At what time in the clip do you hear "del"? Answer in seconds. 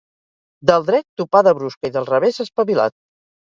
0.69-0.87, 2.01-2.11